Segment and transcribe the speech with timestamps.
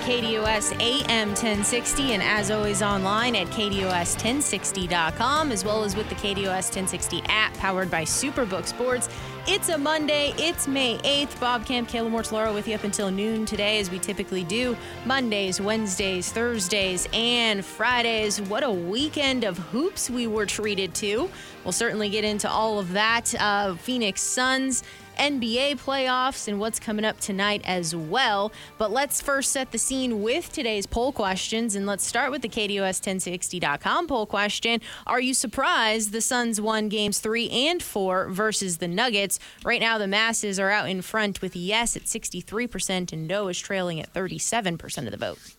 [0.00, 6.46] KDUS AM 1060, and as always, online at KDUS1060.com as well as with the KDUS
[6.46, 9.08] 1060 app powered by Superbook Sports.
[9.46, 10.32] It's a Monday.
[10.38, 11.38] It's May 8th.
[11.38, 15.60] Bob Kemp, Kayla Mortellaro with you up until noon today, as we typically do Mondays,
[15.60, 18.40] Wednesdays, Thursdays, and Fridays.
[18.40, 21.28] What a weekend of hoops we were treated to.
[21.62, 23.34] We'll certainly get into all of that.
[23.38, 24.82] Uh, Phoenix Suns
[25.18, 28.52] NBA playoffs and what's coming up tonight as well.
[28.78, 31.74] But let's first set the scene with today's poll questions.
[31.74, 34.80] And let's start with the KDUS1060.com poll question.
[35.06, 39.38] Are you surprised the Suns won games three and four versus the Nuggets?
[39.64, 43.58] Right now, the masses are out in front with yes at 63% and no is
[43.58, 45.53] trailing at 37% of the vote.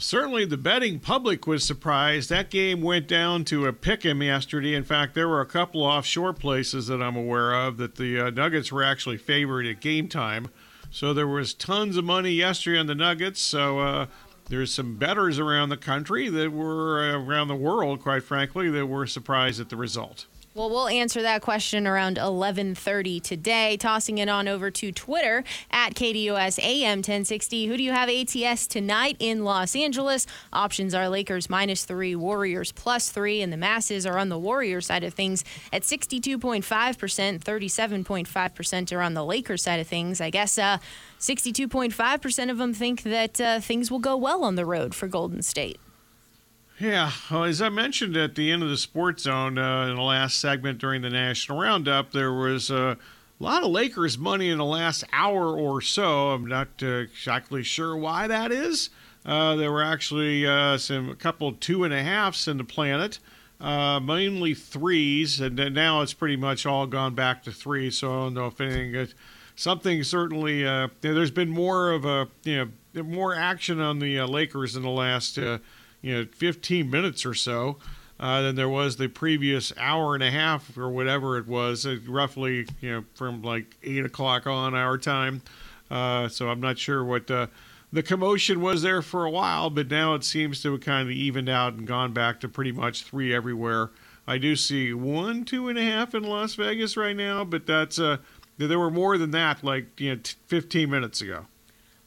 [0.00, 2.30] Certainly, the betting public was surprised.
[2.30, 4.74] That game went down to a pick 'em yesterday.
[4.74, 8.30] In fact, there were a couple offshore places that I'm aware of that the uh,
[8.30, 10.48] Nuggets were actually favored at game time.
[10.90, 13.40] So there was tons of money yesterday on the Nuggets.
[13.40, 14.06] So uh,
[14.48, 18.86] there's some bettors around the country that were uh, around the world, quite frankly, that
[18.86, 20.26] were surprised at the result.
[20.54, 23.76] Well, we'll answer that question around 11:30 today.
[23.76, 27.66] Tossing it on over to Twitter at KDUS AM 1060.
[27.66, 30.26] Who do you have ATS tonight in Los Angeles?
[30.52, 34.86] Options are Lakers minus three, Warriors plus three, and the masses are on the Warriors
[34.86, 40.20] side of things at 62.5%, 37.5% are on the Lakers side of things.
[40.20, 40.78] I guess uh,
[41.20, 45.42] 62.5% of them think that uh, things will go well on the road for Golden
[45.42, 45.78] State.
[46.80, 50.02] Yeah, well, as I mentioned at the end of the Sports Zone uh, in the
[50.02, 52.94] last segment during the National Roundup, there was uh,
[53.40, 56.30] a lot of Lakers money in the last hour or so.
[56.30, 58.90] I'm not uh, exactly sure why that is.
[59.26, 63.18] Uh, there were actually uh, some a couple two and a halfs in the planet,
[63.60, 67.90] uh, mainly threes, and now it's pretty much all gone back to three.
[67.90, 69.08] So I don't know if anything.
[69.56, 70.62] something certainly.
[71.00, 75.36] there's been more of a you know more action on the Lakers in the last
[76.00, 77.78] you know 15 minutes or so
[78.20, 81.96] uh, than there was the previous hour and a half or whatever it was, uh,
[82.06, 85.42] roughly you know from like eight o'clock on our time.
[85.90, 87.46] Uh, so I'm not sure what uh,
[87.92, 91.12] the commotion was there for a while, but now it seems to have kind of
[91.12, 93.90] evened out and gone back to pretty much three everywhere.
[94.26, 97.98] I do see one, two and a half in Las Vegas right now, but that's
[97.98, 98.18] uh,
[98.58, 101.46] there were more than that like you know t- 15 minutes ago.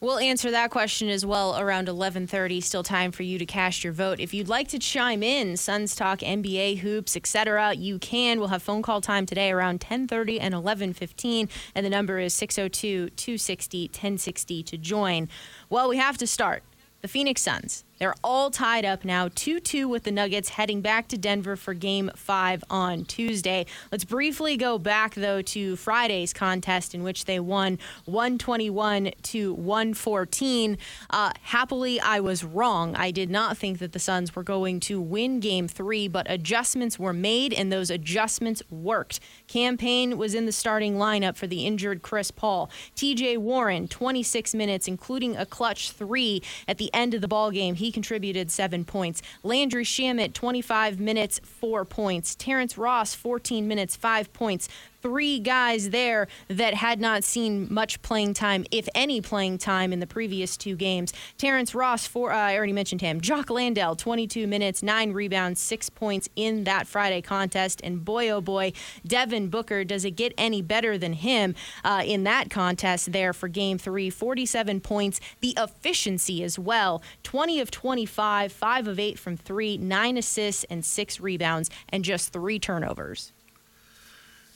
[0.02, 2.60] We'll answer that question as well around 11:30.
[2.60, 4.18] Still time for you to cast your vote.
[4.18, 8.40] If you'd like to chime in, Suns talk, NBA hoops, etc., you can.
[8.40, 14.64] We'll have phone call time today around 10:30 and 11:15, and the number is 602-260-1060
[14.64, 15.28] to join.
[15.70, 16.64] Well, we have to start.
[17.00, 21.06] The Phoenix Suns they're all tied up now, 2 2 with the Nuggets heading back
[21.06, 23.64] to Denver for game five on Tuesday.
[23.92, 30.78] Let's briefly go back, though, to Friday's contest in which they won 121 to 114.
[31.10, 32.96] Uh, happily, I was wrong.
[32.96, 36.98] I did not think that the Suns were going to win game three, but adjustments
[36.98, 39.20] were made, and those adjustments worked.
[39.46, 42.68] Cam Payne was in the starting lineup for the injured Chris Paul.
[42.96, 47.76] TJ Warren, 26 minutes, including a clutch three at the end of the ball game.
[47.76, 49.22] He contributed seven points.
[49.42, 52.34] Landry Shamet, 25 minutes, four points.
[52.34, 54.68] Terrence Ross, 14 minutes, five points
[55.02, 60.00] three guys there that had not seen much playing time, if any playing time, in
[60.00, 61.12] the previous two games.
[61.36, 63.20] Terrence Ross, for uh, I already mentioned him.
[63.20, 67.80] Jock Landale, 22 minutes, nine rebounds, six points in that Friday contest.
[67.82, 68.72] And boy, oh boy,
[69.06, 73.48] Devin Booker, does it get any better than him uh, in that contest there for
[73.48, 74.08] game three?
[74.08, 75.20] 47 points.
[75.40, 80.84] The efficiency as well 20 of 25, 5 of 8 from three, nine assists, and
[80.84, 83.32] six rebounds, and just three turnovers.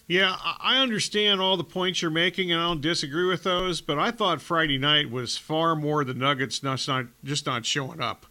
[0.08, 3.80] Yeah, I understand all the points you're making, and I don't disagree with those.
[3.80, 8.00] But I thought Friday night was far more the Nuggets not, not just not showing
[8.00, 8.24] up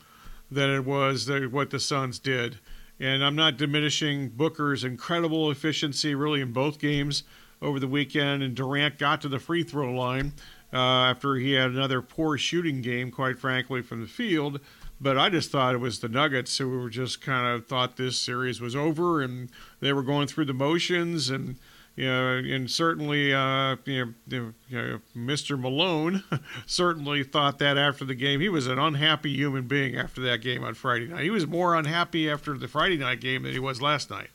[0.50, 2.60] than it was the, what the Suns did.
[2.98, 7.24] And I'm not diminishing Booker's incredible efficiency, really, in both games
[7.62, 8.42] over the weekend.
[8.42, 10.32] And Durant got to the free throw line
[10.72, 14.62] uh, after he had another poor shooting game, quite frankly, from the field.
[15.02, 18.18] But I just thought it was the Nuggets who were just kind of thought this
[18.18, 19.50] series was over and
[19.86, 21.56] they were going through the motions and
[21.96, 25.58] you know, and certainly, uh, you know, you know, Mr.
[25.58, 26.24] Malone
[26.66, 28.42] certainly thought that after the game.
[28.42, 31.24] He was an unhappy human being after that game on Friday night.
[31.24, 34.30] He was more unhappy after the Friday night game than he was last night.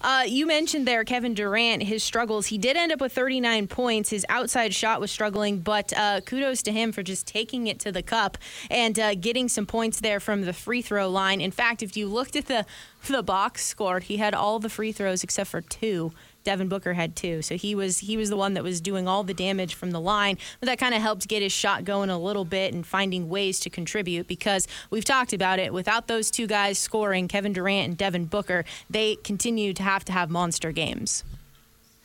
[0.00, 2.46] Uh, you mentioned there Kevin Durant, his struggles.
[2.46, 4.10] He did end up with 39 points.
[4.10, 7.92] His outside shot was struggling, but uh, kudos to him for just taking it to
[7.92, 8.38] the cup
[8.70, 11.40] and uh, getting some points there from the free throw line.
[11.40, 12.66] In fact, if you looked at the
[13.06, 16.12] the box score, he had all the free throws except for two
[16.46, 17.42] Devin Booker had two.
[17.42, 20.00] So he was he was the one that was doing all the damage from the
[20.00, 20.38] line.
[20.60, 23.58] But that kind of helped get his shot going a little bit and finding ways
[23.60, 25.72] to contribute because we've talked about it.
[25.72, 30.12] Without those two guys scoring, Kevin Durant and Devin Booker, they continue to have to
[30.12, 31.24] have monster games.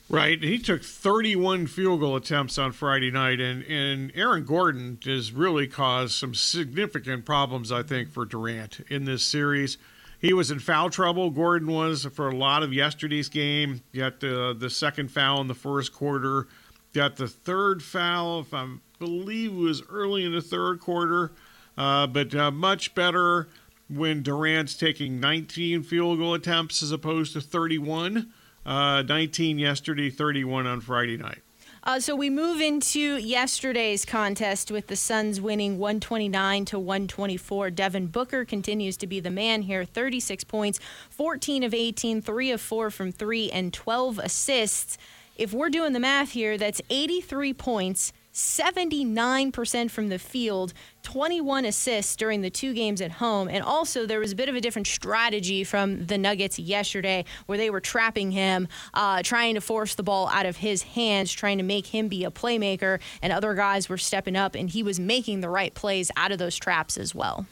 [0.10, 0.44] Right.
[0.44, 5.68] He took 31 field goal attempts on Friday night, and, and Aaron Gordon has really
[5.68, 9.78] caused some significant problems, I think, for Durant in this series
[10.22, 11.32] he was in foul trouble.
[11.32, 13.82] Gordon was for a lot of yesterday's game.
[13.94, 16.48] Got the the second foul in the first quarter.
[16.94, 18.68] Got the third foul, if I
[19.00, 21.32] believe, it was early in the third quarter.
[21.78, 23.48] Uh, but uh, much better
[23.90, 28.32] when Durant's taking 19 field goal attempts as opposed to 31.
[28.66, 31.40] Uh, 19 yesterday, 31 on Friday night.
[31.84, 37.72] Uh, so we move into yesterday's contest with the Suns winning 129 to 124.
[37.72, 40.80] Devin Booker continues to be the man here 36 points,
[41.10, 45.00] 14 of 18, 3 of 4 from 3, and 12 assists.
[45.36, 50.74] If we're doing the math here, that's 83 points, 79% from the field,
[51.04, 53.50] 21 assists during the two games at home.
[53.50, 57.58] And also, there was a bit of a different strategy from the Nuggets yesterday where
[57.58, 61.58] they were trapping him, uh, trying to force the ball out of his hands, trying
[61.58, 63.00] to make him be a playmaker.
[63.22, 66.38] And other guys were stepping up, and he was making the right plays out of
[66.38, 67.46] those traps as well.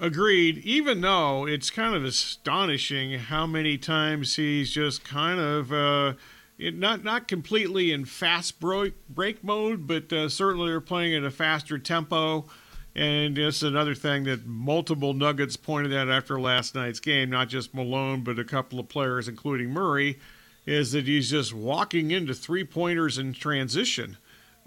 [0.00, 0.58] Agreed.
[0.58, 5.72] Even though it's kind of astonishing how many times he's just kind of.
[5.72, 6.14] Uh,
[6.60, 11.30] not not completely in fast break, break mode, but uh, certainly are playing at a
[11.30, 12.46] faster tempo.
[12.94, 17.72] And it's another thing that multiple Nuggets pointed out after last night's game, not just
[17.72, 20.18] Malone, but a couple of players, including Murray,
[20.66, 24.16] is that he's just walking into three pointers in transition.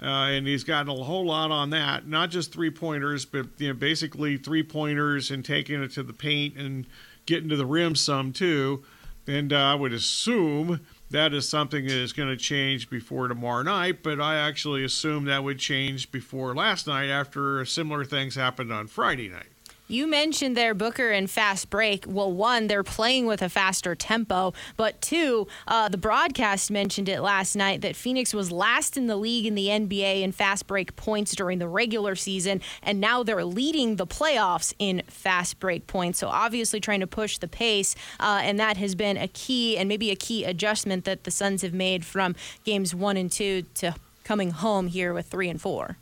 [0.02, 2.08] Uh, and he's gotten a whole lot on that.
[2.08, 6.14] Not just three pointers, but you know, basically three pointers and taking it to the
[6.14, 6.88] paint and
[7.26, 8.84] getting to the rim some too.
[9.28, 10.82] And uh, I would assume
[11.14, 15.26] that is something that is going to change before tomorrow night, but I actually assume
[15.26, 19.53] that would change before last night after similar things happened on Friday night.
[19.90, 22.06] You mentioned their Booker and fast break.
[22.08, 27.20] Well, one, they're playing with a faster tempo, but two, uh, the broadcast mentioned it
[27.20, 30.96] last night that Phoenix was last in the league in the NBA in fast break
[30.96, 36.18] points during the regular season, and now they're leading the playoffs in fast break points.
[36.18, 39.90] So obviously trying to push the pace, uh, and that has been a key and
[39.90, 43.96] maybe a key adjustment that the Suns have made from games one and two to
[44.24, 45.98] coming home here with three and four.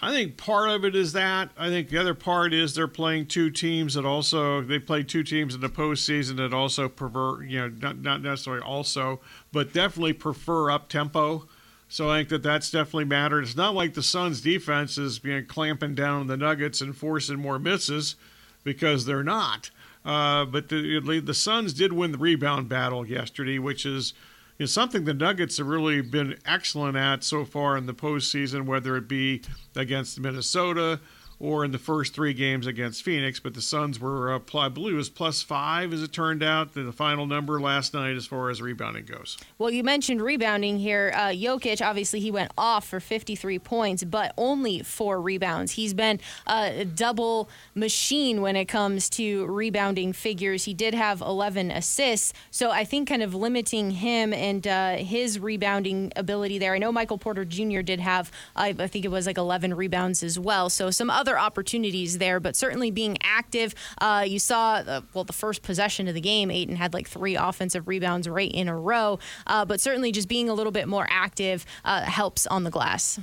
[0.00, 1.50] I think part of it is that.
[1.58, 5.24] I think the other part is they're playing two teams that also they play two
[5.24, 9.20] teams in the postseason that also prefer you know not not necessarily also
[9.52, 11.48] but definitely prefer up tempo.
[11.88, 13.42] So I think that that's definitely mattered.
[13.42, 17.58] It's not like the Suns' defense is being clamping down the Nuggets and forcing more
[17.58, 18.14] misses
[18.62, 19.70] because they're not.
[20.04, 24.14] Uh, but the the Suns did win the rebound battle yesterday, which is
[24.58, 28.96] is something the Nuggets have really been excellent at so far in the postseason, whether
[28.96, 29.42] it be
[29.76, 31.00] against Minnesota
[31.40, 33.40] or in the first three games against Phoenix.
[33.40, 36.92] But the Suns were, uh, I believe, was plus five as it turned out, the
[36.92, 39.36] final number last night as far as rebounding goes.
[39.56, 41.12] Well, you mentioned rebounding here.
[41.14, 45.72] Uh, Jokic, obviously, he went off for 53 points, but only four rebounds.
[45.72, 50.64] He's been a double machine when it comes to rebounding figures.
[50.64, 55.38] He did have 11 assists, so I think kind of limiting him and uh, his
[55.38, 56.74] rebounding ability there.
[56.74, 57.80] I know Michael Porter Jr.
[57.80, 60.68] did have, I think it was like 11 rebounds as well.
[60.68, 63.74] So some other other opportunities there, but certainly being active.
[63.98, 67.36] Uh, you saw, the, well, the first possession of the game, Ayton had like three
[67.36, 71.06] offensive rebounds right in a row, uh, but certainly just being a little bit more
[71.10, 73.20] active uh, helps on the glass.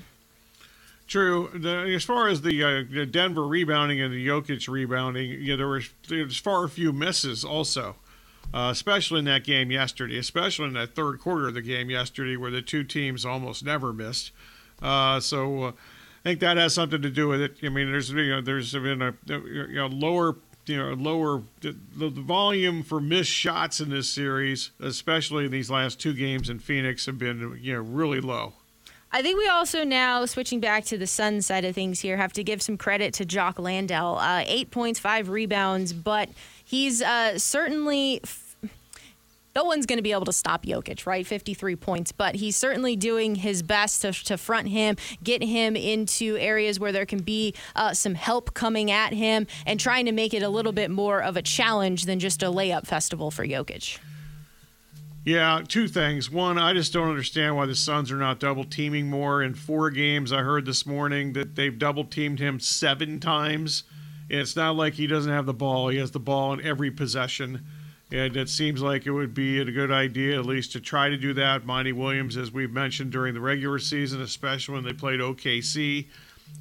[1.08, 1.50] True.
[1.54, 5.82] The, as far as the, uh, the, Denver rebounding and the Jokic rebounding, there were
[6.08, 7.96] there's far few misses also,
[8.54, 12.38] uh, especially in that game yesterday, especially in that third quarter of the game yesterday,
[12.38, 14.32] where the two teams almost never missed.
[14.82, 15.72] Uh, so uh,
[16.26, 17.58] think that has something to do with it.
[17.62, 21.76] I mean, there's you know there's been a you know, lower you know lower the,
[21.96, 26.58] the volume for missed shots in this series, especially in these last two games in
[26.58, 28.54] Phoenix, have been you know really low.
[29.12, 32.34] I think we also now, switching back to the Sun side of things here, have
[32.34, 34.18] to give some credit to Jock Landale.
[34.20, 36.28] Uh, eight points, five rebounds, but
[36.66, 38.20] he's uh, certainly
[39.56, 41.26] no one's going to be able to stop Jokic, right?
[41.26, 46.36] 53 points, but he's certainly doing his best to, to front him, get him into
[46.38, 50.34] areas where there can be uh, some help coming at him, and trying to make
[50.34, 53.98] it a little bit more of a challenge than just a layup festival for Jokic.
[55.24, 56.30] Yeah, two things.
[56.30, 59.42] One, I just don't understand why the Suns are not double teaming more.
[59.42, 63.86] In four games, I heard this morning that they've double teamed him seven times.
[64.30, 67.66] It's not like he doesn't have the ball, he has the ball in every possession.
[68.16, 71.18] And it seems like it would be a good idea, at least, to try to
[71.18, 71.66] do that.
[71.66, 76.06] Monty Williams, as we've mentioned during the regular season, especially when they played OKC,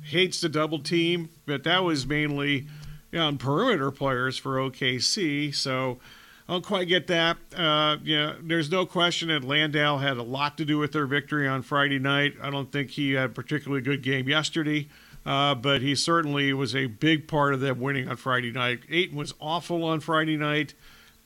[0.03, 2.67] hates the double team, but that was mainly
[3.13, 5.55] you know, on perimeter players for OKC.
[5.55, 6.01] So
[6.49, 7.37] I don't quite get that.
[7.57, 7.99] Uh,
[8.43, 12.01] there's no question that Landale had a lot to do with their victory on Friday
[12.01, 12.35] night.
[12.43, 14.89] I don't think he had a particularly good game yesterday,
[15.25, 18.81] uh, but he certainly was a big part of them winning on Friday night.
[18.91, 20.75] Ayton was awful on Friday night,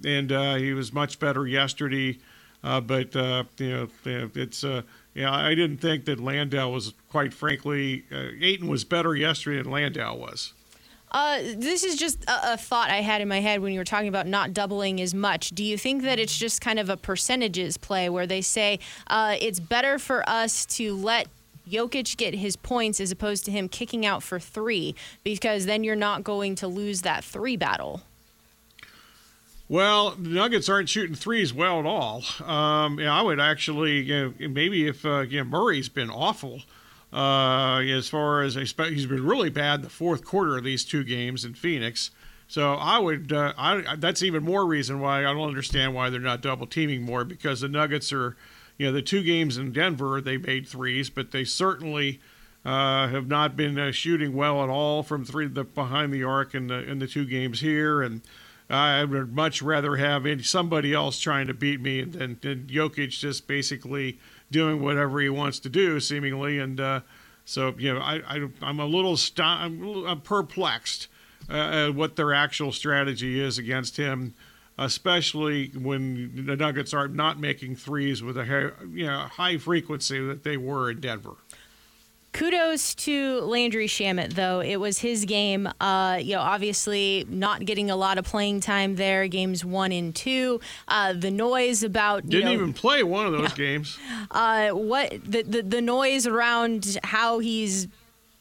[0.04, 2.18] and uh, he was much better yesterday.
[2.62, 3.88] Uh, but uh, you know,
[4.34, 4.64] it's
[5.14, 8.04] yeah, I didn't think that Landale was quite frankly.
[8.10, 10.54] Ayton was better yesterday than Landale was.
[11.10, 13.84] Uh, this is just a, a, thought I had in my head when you were
[13.84, 15.50] talking about not doubling as much.
[15.50, 19.36] Do you think that it's just kind of a percentages play where they say uh,
[19.40, 21.28] it's better for us to let
[21.68, 25.96] Jokic get his points as opposed to him kicking out for three because then you're
[25.96, 28.02] not going to lose that three battle?
[29.68, 32.24] Well, the Nuggets aren't shooting threes well at all.
[32.42, 36.62] Um, I would actually, you know, maybe if uh, you know, Murray's been awful
[37.12, 41.44] uh, as far as he's been really bad the fourth quarter of these two games
[41.44, 42.10] in Phoenix.
[42.48, 46.18] So I would, uh, I, that's even more reason why I don't understand why they're
[46.18, 48.36] not double teaming more because the Nuggets are,
[48.78, 52.20] you know, the two games in Denver they made threes, but they certainly
[52.64, 56.54] uh, have not been uh, shooting well at all from three the behind the arc
[56.54, 58.22] in the in the two games here, and
[58.70, 63.46] I would much rather have somebody else trying to beat me than, than Jokic just
[63.46, 64.18] basically
[64.50, 66.58] doing whatever he wants to do, seemingly.
[66.58, 67.00] And uh,
[67.44, 71.08] so, you know, I, I, am a little st- I'm, I'm perplexed
[71.48, 74.34] uh, at what their actual strategy is against him,
[74.76, 80.44] especially when the Nuggets are not making threes with a you know, high frequency that
[80.44, 81.36] they were in Denver.
[82.32, 84.60] Kudos to Landry Shamet, though.
[84.60, 85.68] It was his game.
[85.80, 89.26] Uh, you know, obviously not getting a lot of playing time there.
[89.28, 90.60] Games one and two.
[90.86, 93.98] Uh, the noise about didn't know, even play one of those games.
[94.30, 97.88] Uh, what the, the the noise around how he's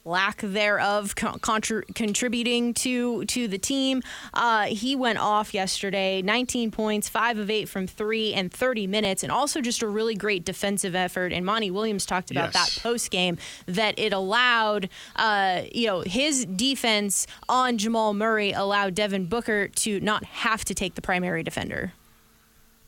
[0.08, 4.02] lack thereof contr- contributing to to the team.
[4.34, 9.24] Uh, he went off yesterday, 19 points, five of eight from three, and 30 minutes,
[9.24, 11.34] and also just a really great defensive effort.
[11.34, 12.76] And Monty Williams talked about yes.
[12.76, 18.96] that post game that it allowed, uh, you know, his defense on Jamal Murray allowed
[18.96, 21.94] Devin Booker to not have to take the primary defender.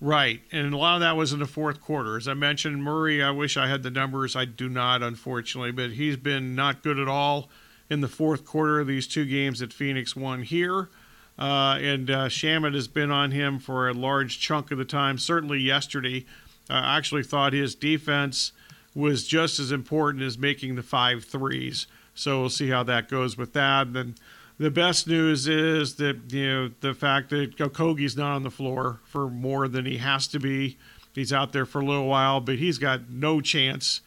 [0.01, 2.15] Right, and a lot of that was in the fourth quarter.
[2.15, 4.33] As I mentioned, Murray, I wish I had the numbers.
[4.33, 7.49] I do not, unfortunately, but he's been not good at all
[7.89, 10.89] in the fourth quarter of these two games that Phoenix won here.
[11.37, 15.17] Uh, and uh, Shamet has been on him for a large chunk of the time.
[15.17, 16.25] Certainly yesterday,
[16.69, 18.53] uh, I actually thought his defense
[18.95, 21.87] was just as important as making the five threes.
[22.13, 23.87] So we'll see how that goes with that.
[23.87, 24.15] And
[24.59, 28.99] the best news is that you know the fact that Okogie's not on the floor
[29.05, 30.77] for more than he has to be.
[31.15, 34.01] He's out there for a little while, but he's got no chance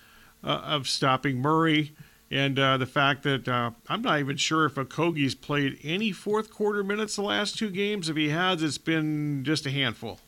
[0.44, 1.92] uh, of stopping Murray.
[2.30, 6.50] And uh, the fact that uh, I'm not even sure if Okogie's played any fourth
[6.50, 8.09] quarter minutes the last two games.
[8.09, 10.21] If he has, it's been just a handful.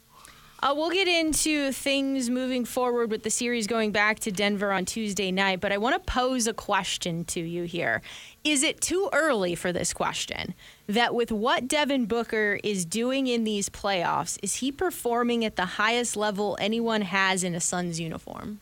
[0.64, 4.86] Uh, we'll get into things moving forward with the series going back to Denver on
[4.86, 8.00] Tuesday night, but I want to pose a question to you here.
[8.44, 10.54] Is it too early for this question?
[10.86, 15.66] That with what Devin Booker is doing in these playoffs, is he performing at the
[15.66, 18.60] highest level anyone has in a Suns uniform?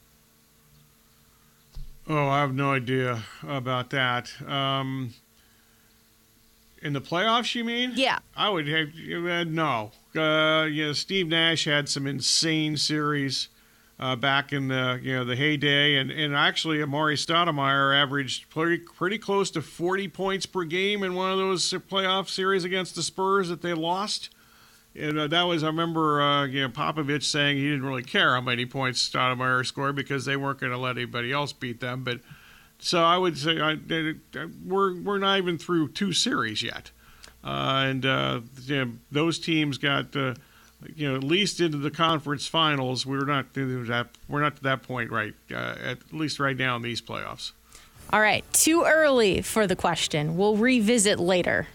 [2.09, 4.29] Oh, I have no idea about that.
[4.45, 5.15] Um,
[6.83, 7.93] in the playoffs, you mean?
[7.95, 8.19] Yeah.
[8.37, 9.93] I would have uh, no.
[10.16, 13.49] Uh, you know, Steve Nash had some insane series
[13.99, 18.78] uh, back in the you know the heyday, and, and actually Amar'e Stoudemire averaged pretty
[18.78, 23.02] pretty close to 40 points per game in one of those playoff series against the
[23.02, 24.31] Spurs that they lost.
[24.95, 28.35] And uh, that was I remember uh, you know Popovich saying he didn't really care
[28.35, 32.02] how many points Stoudemire scored because they weren't going to let anybody else beat them,
[32.02, 32.21] but
[32.83, 33.78] so I would say I,
[34.66, 36.90] we're we're not even through two series yet,
[37.45, 40.35] and uh, you know, those teams got uh,
[40.95, 43.07] you know at least into the conference finals.
[43.07, 46.83] We're not that we're not to that point right uh, at least right now in
[46.83, 47.53] these playoffs.
[48.13, 50.37] All right, too early for the question.
[50.37, 51.69] We'll revisit later.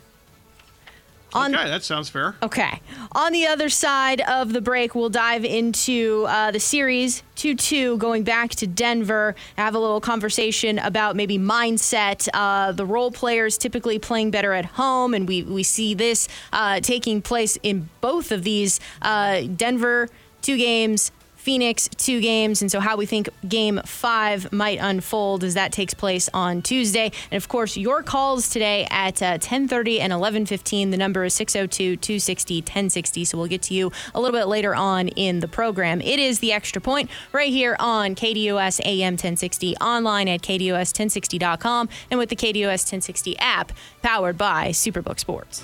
[1.38, 2.36] On, okay, that sounds fair.
[2.42, 2.82] Okay.
[3.14, 7.98] On the other side of the break, we'll dive into uh, the series 2 2
[7.98, 9.36] going back to Denver.
[9.58, 12.28] Have a little conversation about maybe mindset.
[12.34, 16.80] Uh, the role players typically playing better at home, and we, we see this uh,
[16.82, 20.10] taking place in both of these uh, Denver
[20.42, 21.12] two games,
[21.48, 25.94] Phoenix two games, and so how we think Game Five might unfold as that takes
[25.94, 27.10] place on Tuesday.
[27.32, 30.92] And of course, your calls today at uh, 10:30 and 11:15.
[30.92, 33.26] The number is 602-260-1060.
[33.26, 36.02] So we'll get to you a little bit later on in the program.
[36.02, 42.20] It is the extra point right here on KDUS AM 1060, online at KDUS1060.com, and
[42.20, 45.64] with the KDUS 1060 app, powered by Superbook Sports.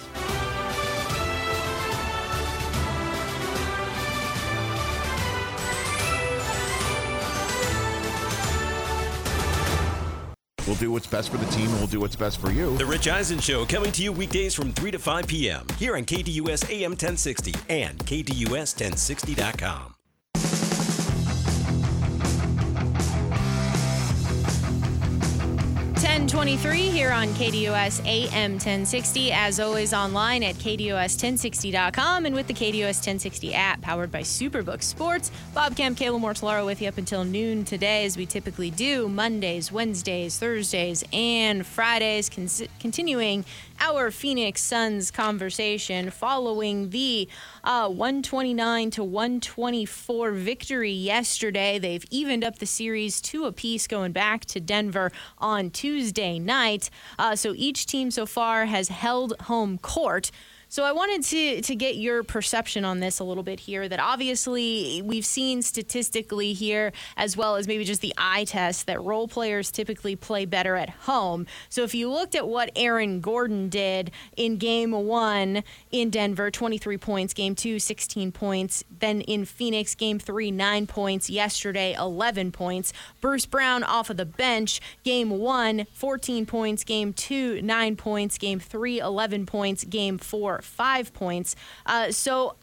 [10.73, 12.75] We'll do what's best for the team and we'll do what's best for you.
[12.77, 15.67] The Rich Eisen Show coming to you weekdays from 3 to 5 p.m.
[15.77, 19.93] here on KDUS AM 1060 and KDUS1060.com.
[26.23, 29.33] 1023 here on KDUS AM 1060.
[29.33, 35.31] As always, online at KDUS1060.com and with the KDUS 1060 app powered by Superbook Sports.
[35.53, 39.69] Bob Kemp, Kayla Mortellaro with you up until noon today, as we typically do Mondays,
[39.69, 42.29] Wednesdays, Thursdays, and Fridays.
[42.29, 43.43] Con- continuing
[43.83, 47.27] our Phoenix Suns conversation following the
[47.65, 51.77] uh, 129 to 124 victory yesterday.
[51.79, 56.89] They've evened up the series two apiece going back to Denver on Tuesday night.
[57.19, 60.31] Uh, so each team so far has held home court.
[60.73, 63.87] So I wanted to to get your perception on this a little bit here.
[63.87, 68.99] That obviously we've seen statistically here, as well as maybe just the eye test, that
[68.99, 71.45] role players typically play better at home.
[71.69, 76.97] So if you looked at what Aaron Gordon did in Game One in Denver, 23
[76.97, 77.35] points.
[77.35, 78.83] Game Two, 16 points.
[78.89, 81.29] Then in Phoenix, Game Three, nine points.
[81.29, 82.93] Yesterday, 11 points.
[83.21, 84.81] Bruce Brown off of the bench.
[85.03, 86.83] Game One, 14 points.
[86.83, 88.39] Game Two, nine points.
[88.39, 89.83] Game Three, 11 points.
[89.83, 91.55] Game Four five points.
[91.85, 92.55] Uh, so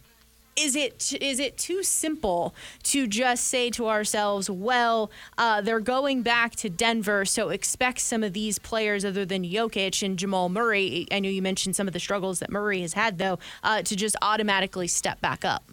[0.56, 6.22] is it is it too simple to just say to ourselves, well, uh, they're going
[6.22, 11.06] back to Denver, so expect some of these players other than Jokic and Jamal Murray.
[11.10, 13.96] I know you mentioned some of the struggles that Murray has had, though, uh, to
[13.96, 15.70] just automatically step back up.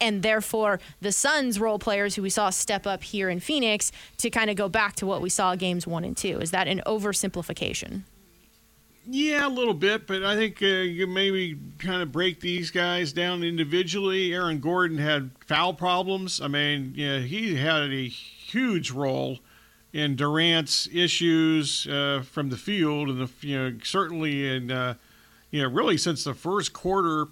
[0.00, 4.30] And therefore, the Suns role players who we saw step up here in Phoenix to
[4.30, 6.38] kind of go back to what we saw games one and two.
[6.38, 8.02] Is that an oversimplification?
[9.10, 13.10] Yeah, a little bit, but I think uh, you maybe kind of break these guys
[13.10, 14.34] down individually.
[14.34, 16.42] Aaron Gordon had foul problems.
[16.42, 19.38] I mean, yeah, he had a huge role
[19.94, 24.94] in Durant's issues uh, from the field, and the you know certainly in uh,
[25.50, 27.28] you know really since the first quarter.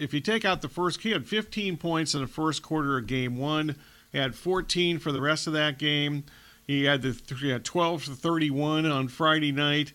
[0.00, 3.06] If you take out the first, he had 15 points in the first quarter of
[3.06, 3.76] Game One.
[4.10, 6.24] He had 14 for the rest of that game.
[6.66, 9.92] He had the he had 12 to 31 on Friday night.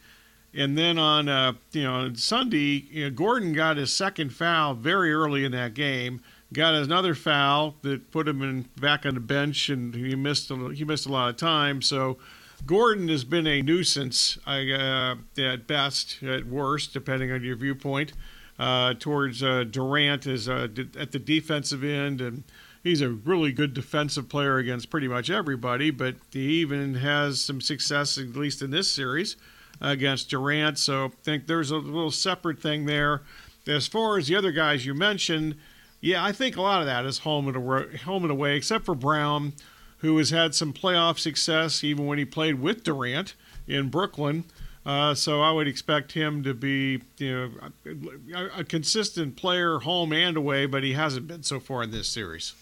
[0.56, 5.14] And then on uh, you know Sunday, you know, Gordon got his second foul very
[5.14, 6.22] early in that game.
[6.54, 10.70] Got another foul that put him in back on the bench, and he missed a,
[10.70, 11.82] he missed a lot of time.
[11.82, 12.18] So
[12.66, 18.14] Gordon has been a nuisance uh, at best, at worst, depending on your viewpoint,
[18.58, 22.44] uh, towards uh, Durant as uh, at the defensive end, and
[22.82, 25.92] he's a really good defensive player against pretty much everybody.
[25.92, 29.36] But he even has some success, at least in this series
[29.82, 30.78] against Durant.
[30.80, 33.22] So I think there's a little separate thing there.
[33.68, 35.56] As far as the other guys you mentioned,
[36.02, 38.86] yeah, I think a lot of that is home and away, home and away, except
[38.86, 39.54] for Brown,
[40.00, 43.34] who has had some playoff success even when he played with Durant
[43.68, 44.44] in Brooklyn.
[44.86, 47.52] Uh, so I would expect him to be, you know,
[48.36, 52.08] a, a consistent player home and away, but he hasn't been so far in this
[52.08, 52.54] series.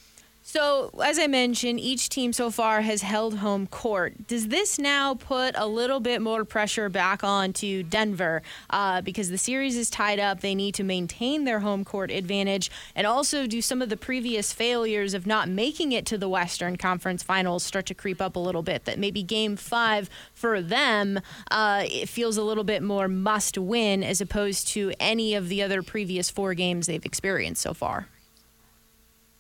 [0.45, 4.27] So, as I mentioned, each team so far has held home court.
[4.27, 9.29] Does this now put a little bit more pressure back on to Denver uh, because
[9.29, 10.41] the series is tied up?
[10.41, 14.51] They need to maintain their home court advantage and also do some of the previous
[14.51, 18.39] failures of not making it to the Western Conference Finals start to creep up a
[18.39, 18.84] little bit.
[18.84, 24.03] That maybe Game Five for them uh, it feels a little bit more must win
[24.03, 28.10] as opposed to any of the other previous four games they've experienced so far.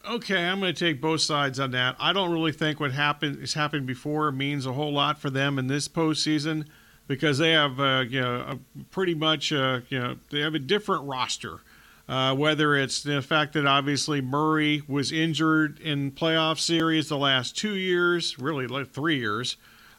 [0.05, 1.95] Okay, I'm going to take both sides on that.
[1.97, 5.57] I don't really think what happened has happened before means a whole lot for them
[5.57, 6.65] in this postseason
[7.07, 8.59] because they have, uh, you know,
[8.91, 11.61] pretty much, uh, you know, they have a different roster.
[12.09, 17.57] Uh, whether it's the fact that obviously Murray was injured in playoff series the last
[17.57, 19.55] two years, really like three years,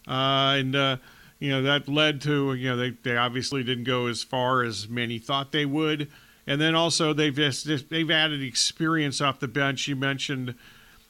[0.07, 0.97] uh, and uh,
[1.39, 4.87] you know that led to you know they they obviously didn't go as far as
[4.87, 6.11] many thought they would
[6.47, 9.87] And then also they've just, they've added experience off the bench.
[9.87, 10.55] You mentioned,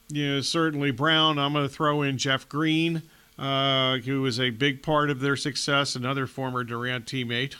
[0.09, 1.37] you know, certainly Brown.
[1.39, 3.03] I'm going to throw in Jeff Green,
[3.37, 7.55] uh, who was a big part of their success, another former Durant teammate.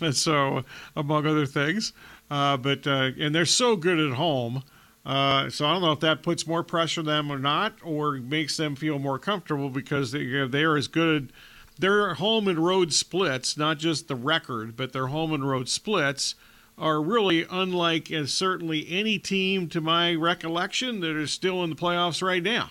[0.00, 0.64] and so,
[0.96, 1.92] among other things,
[2.30, 4.62] uh, but uh, and they're so good at home.
[5.04, 8.12] Uh, so I don't know if that puts more pressure on them or not, or
[8.12, 11.32] makes them feel more comfortable because they, you know, they are as good.
[11.78, 16.34] Their home and road splits, not just the record, but their home and road splits
[16.78, 21.76] are really unlike and certainly any team to my recollection that is still in the
[21.76, 22.70] playoffs right now.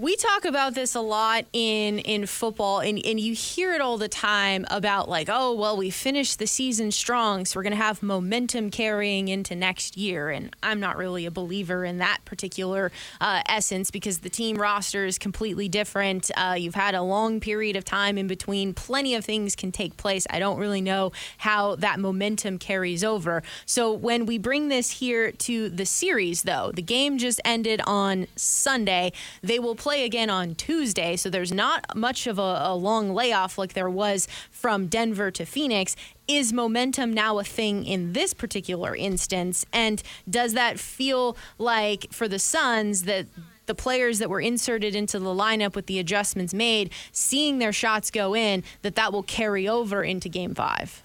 [0.00, 3.98] We talk about this a lot in in football, and, and you hear it all
[3.98, 8.02] the time about like, oh well, we finished the season strong, so we're gonna have
[8.02, 10.30] momentum carrying into next year.
[10.30, 15.04] And I'm not really a believer in that particular uh, essence because the team roster
[15.04, 16.30] is completely different.
[16.34, 18.72] Uh, you've had a long period of time in between.
[18.72, 20.26] Plenty of things can take place.
[20.30, 23.42] I don't really know how that momentum carries over.
[23.66, 28.28] So when we bring this here to the series, though, the game just ended on
[28.34, 29.12] Sunday.
[29.42, 33.12] They will play play again on Tuesday, so there's not much of a, a long
[33.12, 35.96] layoff like there was from Denver to Phoenix.
[36.28, 39.66] Is momentum now a thing in this particular instance?
[39.72, 43.26] And does that feel like for the Suns that
[43.66, 48.12] the players that were inserted into the lineup with the adjustments made, seeing their shots
[48.12, 51.02] go in, that that will carry over into game five?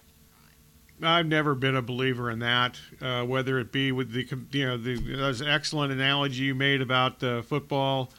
[1.02, 2.80] I've never been a believer in that.
[3.02, 7.42] Uh, whether it be with the you know the excellent analogy you made about uh,
[7.42, 8.12] football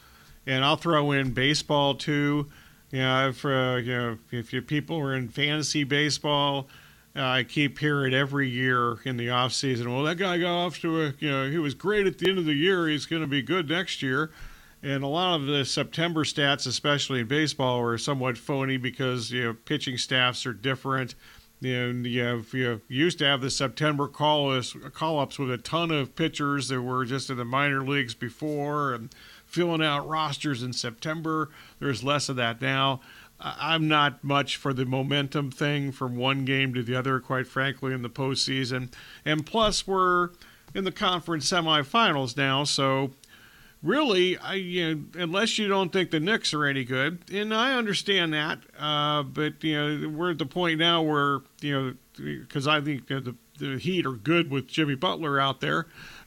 [0.47, 2.49] and I'll throw in baseball too.
[2.91, 6.69] You know, if uh, you know if your people are in fantasy baseball,
[7.17, 9.93] uh, I keep hearing every year in the off season.
[9.93, 12.39] Well, that guy got off to a you know he was great at the end
[12.39, 12.89] of the year.
[12.89, 14.31] He's going to be good next year.
[14.83, 19.45] And a lot of the September stats, especially in baseball, are somewhat phony because you
[19.45, 21.15] know pitching staffs are different.
[21.61, 25.91] You know, you, have, you used to have the September call ups with a ton
[25.91, 29.09] of pitchers that were just in the minor leagues before, and
[29.57, 31.49] filling out rosters in September.
[31.79, 33.01] There's less of that now.
[33.41, 37.95] I'm not much for the momentum thing from one game to the other, quite frankly,
[37.95, 38.93] in the postseason.
[39.25, 40.31] And plus, we're
[40.75, 43.13] in the conference semifinals now, so
[43.83, 47.75] really, I you know, unless you don't think the Knicks are any good, and I
[47.75, 52.67] understand that, uh, but you know, we're at the point now where you know, because
[52.67, 55.87] I think the the Heat are good with Jimmy Butler out there.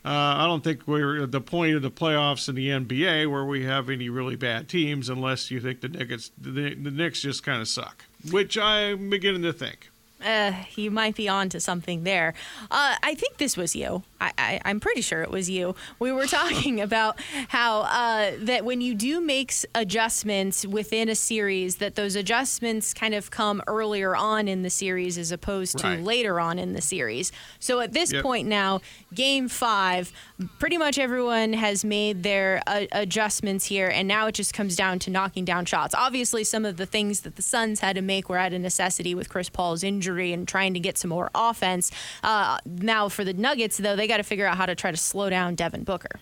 [0.10, 3.46] Uh, I don't think we're at the point of the playoffs in the NBA where
[3.46, 7.44] we have any really bad teams, unless you think the Knicks the, the Knicks just
[7.44, 9.92] kind of suck, which I'm beginning to think
[10.24, 12.34] uh, you might be on to something there.
[12.70, 14.04] Uh, I think this was you.
[14.22, 15.76] I, am pretty sure it was you.
[15.98, 21.78] We were talking about how uh, that when you do make adjustments within a series,
[21.78, 26.04] that those adjustments kind of come earlier on in the series as opposed to right.
[26.04, 27.32] later on in the series.
[27.60, 28.22] So at this yep.
[28.24, 28.82] point now,
[29.14, 30.12] game five,
[30.60, 35.00] pretty much everyone has made their uh, adjustments here, and now it just comes down
[35.00, 35.96] to knocking down shots.
[35.96, 39.16] Obviously, some of the things that the Suns had to make were out of necessity
[39.16, 41.92] with Chris Paul's injury injury and trying to get some more offense.
[42.24, 44.98] Uh, now, for the Nuggets, though, they got to figure out how to try to
[44.98, 46.20] slow down Devin Booker.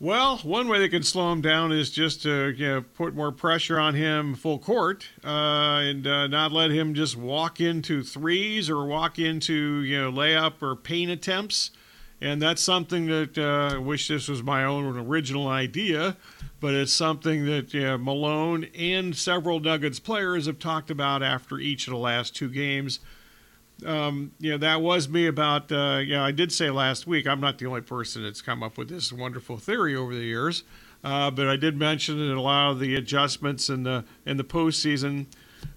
[0.00, 3.32] Well, one way they can slow him down is just to you know, put more
[3.32, 8.70] pressure on him full court uh, and uh, not let him just walk into threes
[8.70, 11.72] or walk into you know layup or paint attempts.
[12.20, 16.16] And that's something that uh, I wish this was my own original idea
[16.60, 21.92] but it's something that Malone and several Nuggets players have talked about after each of
[21.92, 23.00] the last two games.
[23.86, 27.40] Um, you know, that was me about, uh, yeah, I did say last week, I'm
[27.40, 30.64] not the only person that's come up with this wonderful theory over the years,
[31.04, 34.44] uh, but I did mention that a lot of the adjustments in the, in the
[34.44, 35.26] postseason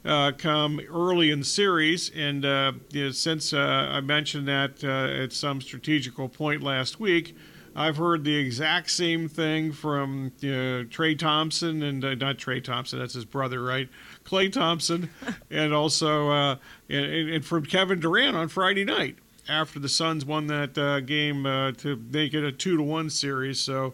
[0.05, 2.09] uh, come early in the series.
[2.15, 3.59] And uh, you know, since uh,
[3.91, 7.35] I mentioned that uh, at some strategical point last week,
[7.75, 13.13] I've heard the exact same thing from Trey Thompson and uh, not Trey Thompson, that's
[13.13, 13.87] his brother, right?
[14.25, 15.09] Klay Thompson,
[15.49, 16.55] and also uh,
[16.89, 19.17] and, and, from Kevin Durant on Friday night
[19.47, 23.09] after the Suns won that uh, game uh, to make it a two to one
[23.09, 23.59] series.
[23.59, 23.93] So,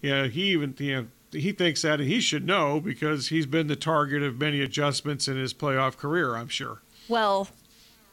[0.00, 3.66] yeah, he even you know, he thinks that and he should know because he's been
[3.66, 6.36] the target of many adjustments in his playoff career.
[6.36, 6.80] I'm sure.
[7.08, 7.48] Well,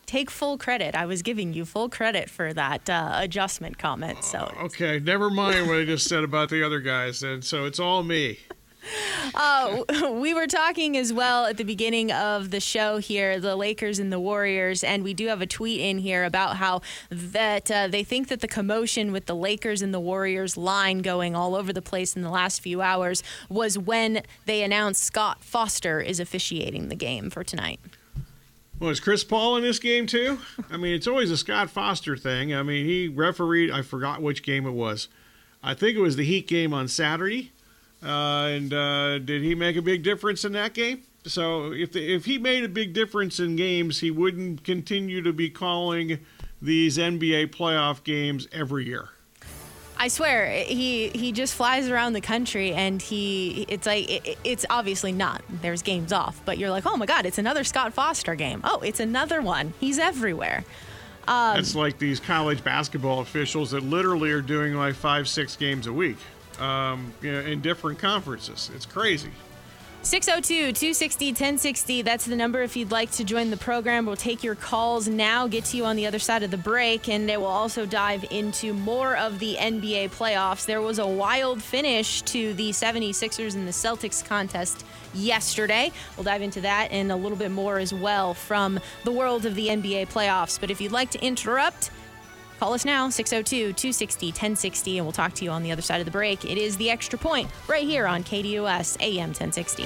[0.06, 0.96] take full credit.
[0.96, 4.24] I was giving you full credit for that uh, adjustment comment.
[4.24, 7.24] So okay, never mind what I just said about the other guys.
[7.24, 8.40] And so it's all me.
[9.34, 14.00] Uh, we were talking as well at the beginning of the show here, the Lakers
[14.00, 17.88] and the Warriors, and we do have a tweet in here about how that uh,
[17.88, 21.74] they think that the commotion with the Lakers and the Warriors line going all over
[21.74, 26.90] the place in the last few hours was when they announced Scott Foster is officiating
[26.90, 27.80] the game for tonight.
[28.80, 30.40] Well, Was Chris Paul in this game too?
[30.70, 32.54] I mean, it's always a Scott Foster thing.
[32.54, 33.72] I mean, he refereed.
[33.72, 35.08] I forgot which game it was.
[35.64, 37.52] I think it was the Heat game on Saturday.
[38.06, 41.02] Uh, and uh, did he make a big difference in that game?
[41.26, 45.34] So if the, if he made a big difference in games, he wouldn't continue to
[45.34, 46.20] be calling
[46.62, 49.10] these NBA playoff games every year.
[49.98, 54.66] I swear he he just flies around the country and he it's like it, it's
[54.70, 58.36] obviously not there's games off but you're like oh my god it's another Scott Foster
[58.36, 60.66] game oh it's another one he's everywhere
[61.30, 65.88] um, it's like these college basketball officials that literally are doing like five six games
[65.88, 66.18] a week
[66.60, 69.32] um, you know, in different conferences it's crazy
[70.06, 72.02] 602 260 1060.
[72.04, 74.06] That's the number if you'd like to join the program.
[74.06, 77.10] We'll take your calls now, get to you on the other side of the break,
[77.10, 80.68] and it will also dive into more of the NBA playoffs.
[80.68, 85.92] There was a wild finish to the 76ers and the Celtics contest yesterday.
[86.16, 89.56] We'll dive into that and a little bit more as well from the world of
[89.56, 90.60] the NBA playoffs.
[90.60, 91.90] But if you'd like to interrupt,
[92.60, 96.00] Call us now, 602 260 1060, and we'll talk to you on the other side
[96.00, 96.46] of the break.
[96.46, 99.84] It is the extra point right here on KDUS AM 1060.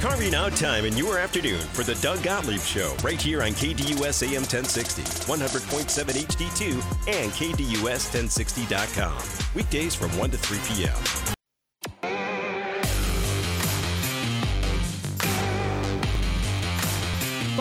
[0.00, 4.22] Carving out time in your afternoon for the Doug Gottlieb Show right here on KDUS
[4.24, 6.74] AM 1060, 100.7 HD2,
[7.08, 9.22] and KDUS1060.com.
[9.54, 10.96] Weekdays from 1 to 3 p.m.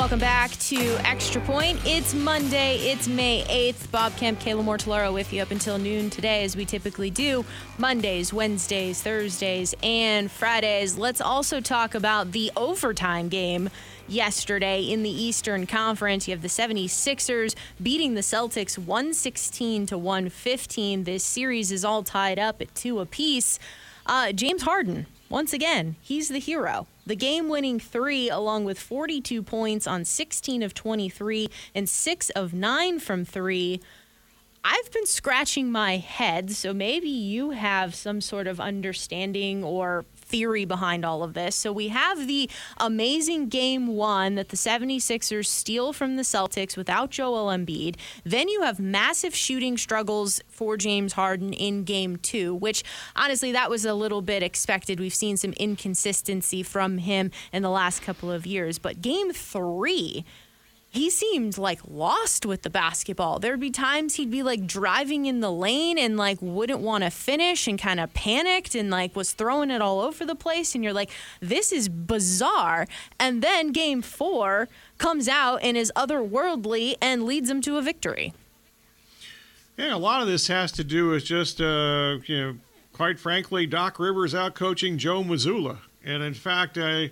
[0.01, 1.79] Welcome back to Extra Point.
[1.85, 2.77] It's Monday.
[2.77, 3.91] It's May 8th.
[3.91, 7.45] Bob Kemp, Kayla Mortellaro with you up until noon today, as we typically do
[7.77, 10.97] Mondays, Wednesdays, Thursdays, and Fridays.
[10.97, 13.69] Let's also talk about the overtime game
[14.07, 16.27] yesterday in the Eastern Conference.
[16.27, 21.03] You have the 76ers beating the Celtics 116 to 115.
[21.03, 23.59] This series is all tied up at two apiece.
[24.07, 26.87] Uh, James Harden, once again, he's the hero.
[27.05, 32.53] The game winning three, along with 42 points on 16 of 23 and 6 of
[32.53, 33.81] 9 from three.
[34.63, 40.65] I've been scratching my head, so maybe you have some sort of understanding or theory
[40.65, 41.55] behind all of this.
[41.55, 47.11] So we have the amazing game one that the 76ers steal from the Celtics without
[47.11, 47.97] Joel Embiid.
[48.23, 52.83] Then you have massive shooting struggles for James Harden in game two, which
[53.15, 54.99] honestly, that was a little bit expected.
[54.99, 58.79] We've seen some inconsistency from him in the last couple of years.
[58.79, 60.23] But game three,
[60.91, 63.39] he seemed like lost with the basketball.
[63.39, 67.10] There'd be times he'd be like driving in the lane and like wouldn't want to
[67.10, 70.75] finish and kind of panicked and like was throwing it all over the place.
[70.75, 72.88] And you're like, this is bizarre.
[73.17, 78.34] And then game four comes out and is otherworldly and leads him to a victory.
[79.77, 82.58] Yeah, a lot of this has to do with just, uh, you know,
[82.91, 85.77] quite frankly, Doc Rivers out coaching Joe Mazzulla.
[86.04, 87.12] And in fact, I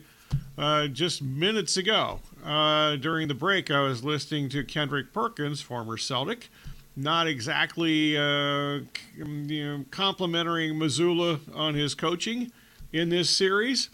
[0.57, 5.97] uh, just minutes ago uh, during the break, I was listening to Kendrick Perkins, former
[5.97, 6.49] Celtic,
[6.95, 8.79] not exactly uh,
[9.15, 12.51] you know, complimenting Mazzulla on his coaching
[12.91, 13.89] in this series.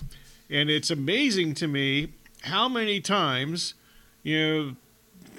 [0.49, 3.73] And it's amazing to me how many times,
[4.23, 4.75] you know,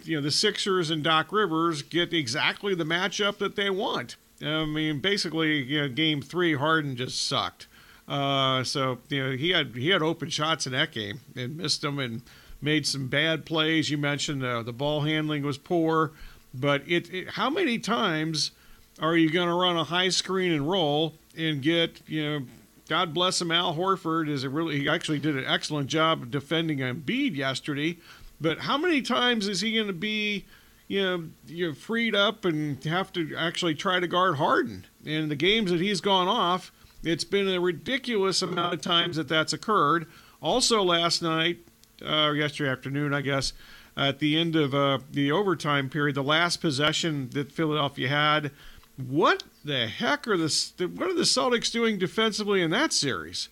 [0.04, 4.16] you know, the Sixers and Doc Rivers get exactly the matchup that they want.
[4.42, 7.66] I mean, basically, you know, game three, Harden just sucked.
[8.06, 11.82] Uh, so you know, he had he had open shots in that game and missed
[11.82, 12.22] them and
[12.60, 13.90] made some bad plays.
[13.90, 16.12] You mentioned uh, the ball handling was poor,
[16.54, 18.52] but it, it how many times
[19.00, 22.46] are you going to run a high screen and roll and get you know?
[22.88, 26.30] God bless him, Al Horford is a really he actually did an excellent job of
[26.30, 27.98] defending Embiid yesterday.
[28.40, 30.44] But how many times is he going to be,
[30.88, 34.86] you know, you freed up and have to actually try to guard Harden?
[35.04, 36.70] In the games that he's gone off,
[37.02, 40.06] it's been a ridiculous amount of times that that's occurred.
[40.42, 41.58] Also, last night,
[42.04, 43.52] uh, yesterday afternoon, I guess,
[43.96, 48.50] at the end of uh, the overtime period, the last possession that Philadelphia had.
[48.96, 50.48] What the heck are the
[50.94, 53.48] what are the Celtics doing defensively in that series?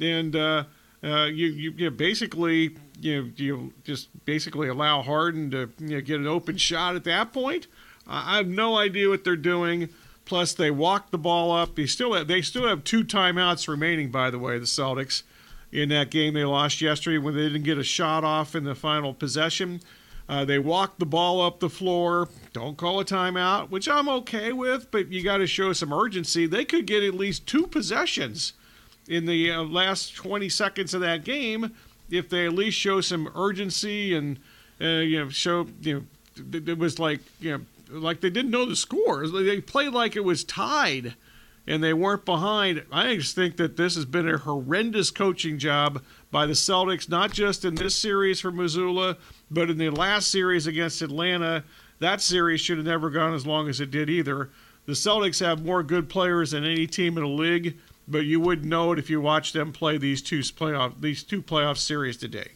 [0.00, 0.64] And uh,
[1.02, 6.18] uh, you, you, you basically you you just basically allow Harden to you know, get
[6.18, 7.68] an open shot at that point.
[8.08, 9.90] I have no idea what they're doing.
[10.24, 11.74] Plus, they walked the ball up.
[11.74, 14.10] They still have, they still have two timeouts remaining.
[14.10, 15.22] By the way, the Celtics
[15.72, 18.74] in that game they lost yesterday when they didn't get a shot off in the
[18.74, 19.80] final possession.
[20.28, 22.28] Uh, they walked the ball up the floor.
[22.52, 26.46] Don't call a timeout, which I'm okay with, but you got to show some urgency.
[26.46, 28.52] They could get at least two possessions
[29.08, 31.74] in the uh, last 20 seconds of that game
[32.10, 34.38] if they at least show some urgency and
[34.80, 36.04] uh, you know show you know
[36.52, 39.32] it was like you know like they didn't know the scores.
[39.32, 41.14] They played like it was tied,
[41.68, 42.82] and they weren't behind.
[42.90, 47.30] I just think that this has been a horrendous coaching job by the Celtics, not
[47.30, 49.18] just in this series for Mazzulla,
[49.50, 51.62] but in the last series against Atlanta.
[51.98, 54.50] That series should have never gone as long as it did either.
[54.86, 57.76] The Celtics have more good players than any team in the league,
[58.08, 61.42] but you wouldn't know it if you watched them play these two playoff these two
[61.42, 62.52] playoff series today.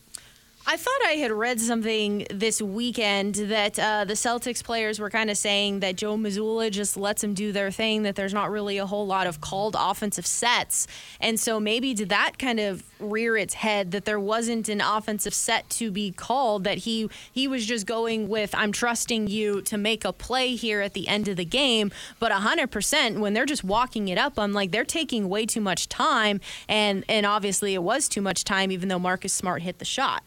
[0.64, 5.29] I thought I had read something this weekend that uh, the Celtics players were kind
[5.29, 8.79] of saying that Joe Mazzulla just lets them do their thing, that there's not really
[8.79, 10.87] a whole lot of called offensive sets.
[11.20, 15.35] And so maybe did that kind of rear its head that there wasn't an offensive
[15.35, 19.77] set to be called, that he, he was just going with, I'm trusting you to
[19.77, 21.90] make a play here at the end of the game.
[22.20, 25.88] But 100%, when they're just walking it up, I'm like, they're taking way too much
[25.88, 26.40] time.
[26.68, 30.22] And, and obviously it was too much time, even though Marcus Smart hit the shot.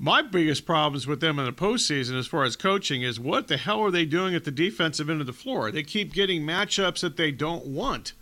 [0.00, 3.56] My biggest problems with them in the postseason, as far as coaching, is what the
[3.56, 5.72] hell are they doing at the defensive end of the floor?
[5.72, 8.12] They keep getting matchups that they don't want,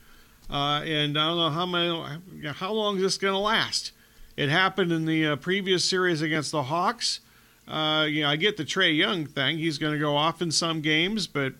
[0.49, 3.93] uh, and I don't know how many, how long is this going to last.
[4.39, 7.21] It happened in the uh, previous series against the Hawks.
[7.69, 10.51] Uh, you know, I get the Trae Young thing; he's going to go off in
[10.51, 11.53] some games, but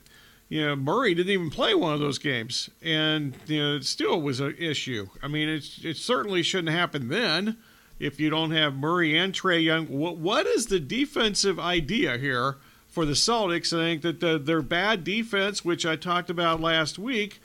[0.49, 4.23] you know, Murray didn't even play one of those games, and you know, it still
[4.23, 5.09] was an issue.
[5.23, 7.59] I mean, it it certainly shouldn't happen then
[7.99, 9.87] if you don't have Murray and Trae Young.
[9.87, 12.57] What, what is the defensive idea here
[12.89, 13.73] for the Celtics?
[13.73, 17.41] I think that the, their bad defense, which I talked about last week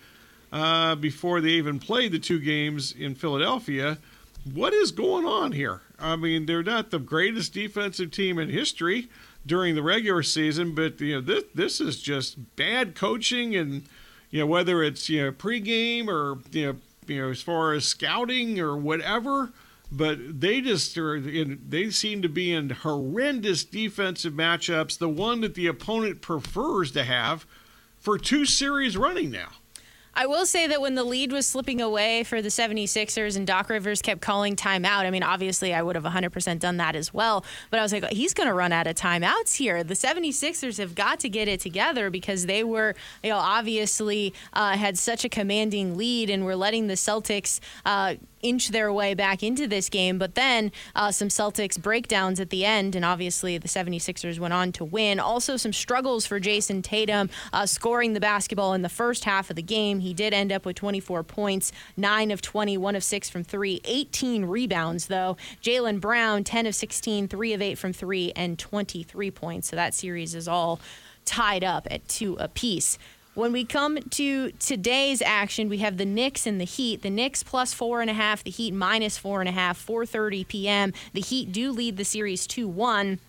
[0.51, 3.97] uh, before they even played the two games in Philadelphia,
[4.53, 5.81] what is going on here?
[5.99, 9.07] I mean, they're not the greatest defensive team in history
[9.45, 13.83] during the regular season, but you know this this is just bad coaching, and
[14.29, 16.75] you know whether it's you know pregame or you know
[17.07, 19.51] you know as far as scouting or whatever
[19.91, 25.41] but they just are in, they seem to be in horrendous defensive matchups the one
[25.41, 27.45] that the opponent prefers to have
[27.97, 29.49] for two series running now
[30.13, 33.69] I will say that when the lead was slipping away for the 76ers and Doc
[33.69, 37.45] Rivers kept calling timeout, I mean, obviously I would have 100% done that as well.
[37.69, 39.83] But I was like, he's going to run out of timeouts here.
[39.83, 42.93] The 76ers have got to get it together because they were,
[43.23, 48.15] you know, obviously uh, had such a commanding lead and were letting the Celtics uh,
[48.41, 50.17] inch their way back into this game.
[50.17, 54.71] But then uh, some Celtics breakdowns at the end, and obviously the 76ers went on
[54.73, 55.19] to win.
[55.19, 59.55] Also, some struggles for Jayson Tatum uh, scoring the basketball in the first half of
[59.55, 59.99] the game.
[60.01, 63.81] He did end up with 24 points, 9 of 20, 1 of 6 from 3,
[63.85, 65.37] 18 rebounds, though.
[65.61, 69.69] Jaylen Brown, 10 of 16, 3 of 8 from 3, and 23 points.
[69.69, 70.79] So that series is all
[71.25, 72.97] tied up at two apiece.
[73.33, 77.01] When we come to today's action, we have the Knicks and the Heat.
[77.01, 80.45] The Knicks plus four and a half, the Heat minus four and a half, 4:30
[80.47, 80.93] p.m.
[81.13, 83.19] The Heat do lead the series 2-1.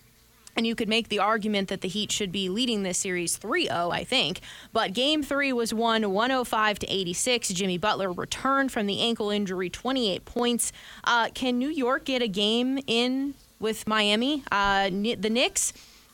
[0.55, 3.67] And you could make the argument that the Heat should be leading this series 3
[3.67, 4.41] 0, I think.
[4.73, 7.49] But game three was won 105 to 86.
[7.49, 10.73] Jimmy Butler returned from the ankle injury, 28 points.
[11.05, 14.45] Uh, can New York get a game in with Miami?
[14.53, 15.73] Uh, the Knicks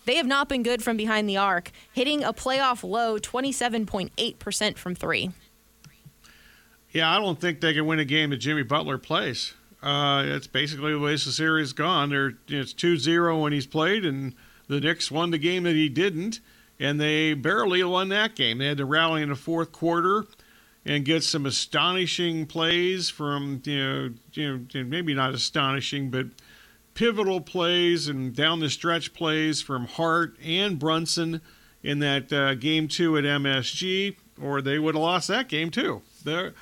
[0.08, 4.94] they have not been good from behind the arc, hitting a playoff low 27.8% from
[4.94, 5.32] three.
[6.90, 9.52] Yeah, I don't think they can win a game that Jimmy Butler plays.
[9.82, 12.10] Uh, it's basically the way the series gone.
[12.10, 14.34] They're, it's 2 0 when he's played, and
[14.66, 16.40] the Knicks won the game that he didn't,
[16.80, 18.58] and they barely won that game.
[18.58, 20.26] They had to rally in the fourth quarter
[20.84, 26.26] and get some astonishing plays from, you know, you know maybe not astonishing, but
[26.94, 31.40] pivotal plays and down the stretch plays from Hart and Brunson
[31.82, 36.02] in that uh, game two at MSG, or they would have lost that game too.
[36.24, 36.54] They're,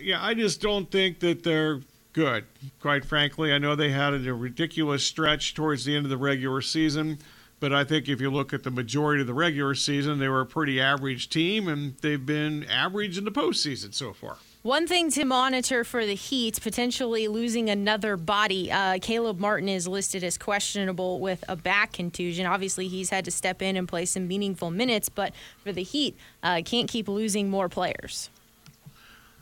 [0.00, 1.80] yeah, I just don't think that they're
[2.14, 2.46] good.
[2.80, 6.62] Quite frankly, I know they had a ridiculous stretch towards the end of the regular
[6.62, 7.18] season,
[7.60, 10.40] but I think if you look at the majority of the regular season, they were
[10.40, 14.38] a pretty average team, and they've been average in the postseason so far.
[14.62, 18.72] One thing to monitor for the Heat, potentially losing another body.
[18.72, 22.46] Uh, Caleb Martin is listed as questionable with a back contusion.
[22.46, 26.16] Obviously, he's had to step in and play some meaningful minutes, but for the Heat,
[26.42, 28.30] uh, can't keep losing more players.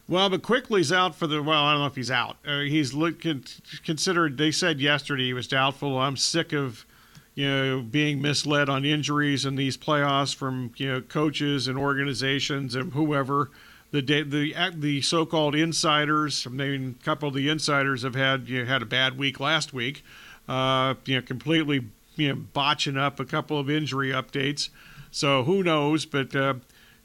[0.09, 1.43] Well, but Quickley's out for the.
[1.43, 2.37] Well, I don't know if he's out.
[2.47, 3.23] Uh, he's look,
[3.85, 4.37] considered.
[4.37, 5.99] They said yesterday he was doubtful.
[5.99, 6.85] I'm sick of,
[7.35, 12.75] you know, being misled on injuries in these playoffs from you know coaches and organizations
[12.75, 13.51] and whoever
[13.93, 16.47] the the the so-called insiders.
[16.47, 19.39] I mean, a couple of the insiders have had you know, had a bad week
[19.39, 20.03] last week.
[20.49, 21.87] Uh, you know, completely
[22.17, 24.71] you know botching up a couple of injury updates.
[25.11, 26.07] So who knows?
[26.07, 26.55] But uh,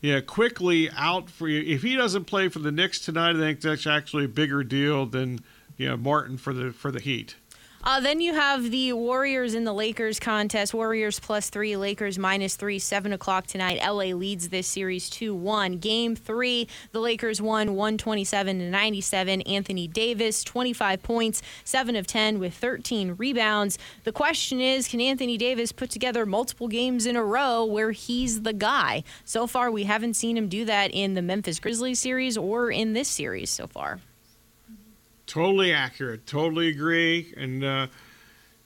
[0.01, 1.61] yeah, Quickley out for you.
[1.61, 5.05] If he doesn't play for the Knicks tonight, I think that's actually a bigger deal
[5.05, 5.39] than
[5.75, 7.35] you know Martin for the for the Heat.
[7.87, 10.73] Uh, then you have the Warriors and the Lakers contest.
[10.73, 13.79] Warriors plus three, Lakers minus three, 7 o'clock tonight.
[13.81, 15.77] LA leads this series 2 1.
[15.77, 19.41] Game three, the Lakers won 127 to 97.
[19.43, 23.79] Anthony Davis, 25 points, 7 of 10 with 13 rebounds.
[24.03, 28.41] The question is can Anthony Davis put together multiple games in a row where he's
[28.41, 29.05] the guy?
[29.23, 32.91] So far, we haven't seen him do that in the Memphis Grizzlies series or in
[32.91, 34.01] this series so far.
[35.27, 36.25] Totally accurate.
[36.25, 37.33] Totally agree.
[37.37, 37.87] And, uh,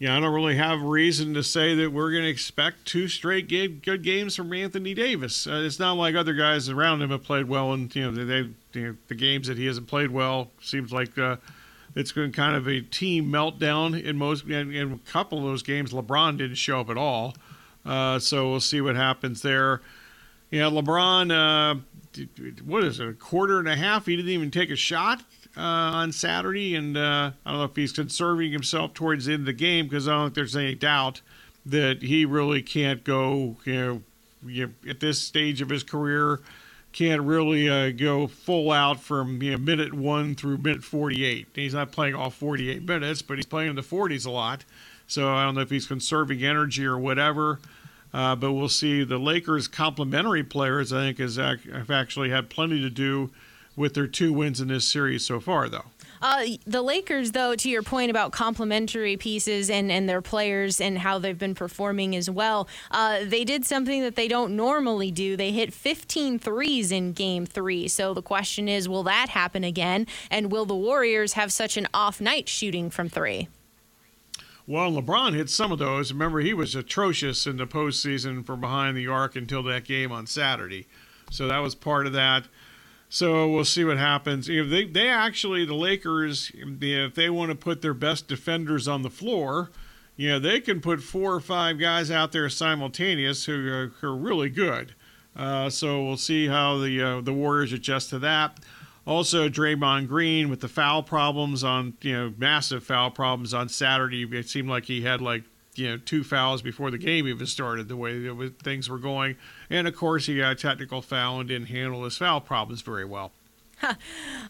[0.01, 3.47] yeah, I don't really have reason to say that we're going to expect two straight
[3.47, 5.45] good games from Anthony Davis.
[5.45, 8.23] Uh, it's not like other guys around him have played well, and you know they,
[8.23, 11.35] they you know, the games that he hasn't played well seems like uh,
[11.95, 14.45] it's been kind of a team meltdown in most.
[14.45, 17.35] In, in a couple of those games, LeBron didn't show up at all,
[17.85, 19.81] uh, so we'll see what happens there.
[20.49, 21.29] Yeah, LeBron.
[21.31, 21.79] Uh,
[22.65, 23.07] what is it?
[23.07, 24.07] A quarter and a half.
[24.07, 25.21] He didn't even take a shot
[25.57, 29.41] uh, on Saturday, and uh, I don't know if he's conserving himself towards the end
[29.41, 31.21] of the game because I don't think there's any doubt
[31.65, 33.57] that he really can't go.
[33.65, 34.01] You know,
[34.45, 36.39] you at this stage of his career,
[36.91, 41.47] can't really uh, go full out from you know, minute one through minute 48.
[41.53, 44.65] He's not playing all 48 minutes, but he's playing in the 40s a lot.
[45.07, 47.59] So I don't know if he's conserving energy or whatever.
[48.13, 49.05] Uh, but we'll see.
[49.05, 53.29] The Lakers' complementary players, I think, has have actually had plenty to do
[53.75, 55.85] with their two wins in this series so far, though.
[56.21, 60.99] Uh, the Lakers, though, to your point about complementary pieces and, and their players and
[60.99, 65.35] how they've been performing as well, uh, they did something that they don't normally do.
[65.35, 67.87] They hit 15 threes in game three.
[67.87, 70.05] So the question is, will that happen again?
[70.29, 73.47] And will the Warriors have such an off night shooting from three?
[74.67, 76.13] Well, LeBron hit some of those.
[76.13, 80.27] Remember, he was atrocious in the postseason from behind the arc until that game on
[80.27, 80.85] Saturday.
[81.31, 82.45] So that was part of that.
[83.13, 84.47] So we'll see what happens.
[84.47, 89.01] If they, they actually, the Lakers, if they want to put their best defenders on
[89.01, 89.69] the floor,
[90.15, 94.07] you know, they can put four or five guys out there simultaneous who are, who
[94.07, 94.95] are really good.
[95.35, 98.59] Uh, so we'll see how the uh, the Warriors adjust to that.
[99.05, 104.23] Also, Draymond Green with the foul problems on, you know, massive foul problems on Saturday.
[104.23, 105.43] It seemed like he had like
[105.75, 109.35] you know two fouls before the game even started the way was, things were going.
[109.69, 113.05] And of course he got a technical foul and didn't handle his foul problems very
[113.05, 113.31] well.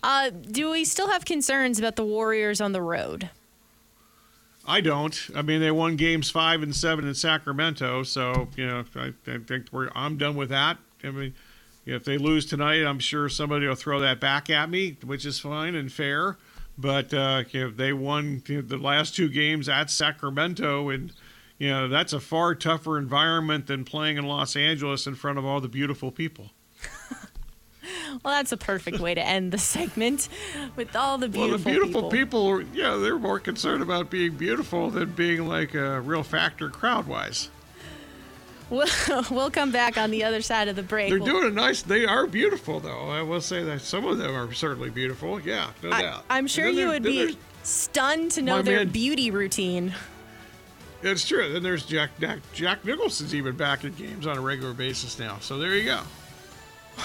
[0.03, 3.29] Uh, do we still have concerns about the warriors on the road?
[4.67, 5.29] I don't.
[5.35, 9.37] I mean they won games five and seven in sacramento so you know i, I
[9.37, 10.77] think we're i'm done with that.
[11.03, 11.33] I mean
[11.85, 15.39] if they lose tonight i'm sure somebody will throw that back at me which is
[15.39, 16.37] fine and fair
[16.81, 21.13] but uh, you know, they won you know, the last two games at Sacramento, and
[21.57, 25.45] you know that's a far tougher environment than playing in Los Angeles in front of
[25.45, 26.49] all the beautiful people.
[28.23, 30.27] well, that's a perfect way to end the segment
[30.75, 31.49] with all the beautiful.
[31.49, 35.75] Well, the beautiful people, people yeah, they're more concerned about being beautiful than being like
[35.75, 37.49] a real factor crowd-wise.
[38.71, 38.87] We'll,
[39.31, 41.09] we'll come back on the other side of the break.
[41.09, 41.83] They're we'll, doing a nice.
[41.83, 43.09] They are beautiful, though.
[43.09, 45.39] I will say that some of them are certainly beautiful.
[45.39, 46.25] Yeah, no I, doubt.
[46.29, 49.93] I'm sure you would be stunned to know their man, beauty routine.
[51.03, 51.51] It's true.
[51.51, 55.37] Then there's Jack, Jack Jack Nicholson's even back in games on a regular basis now.
[55.39, 56.01] So there you go.